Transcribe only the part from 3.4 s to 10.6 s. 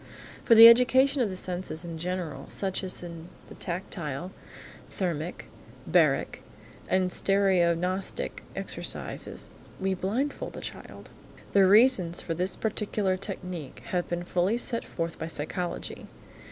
the tactile, thermic, baric, and stereognostic exercises, we blindfold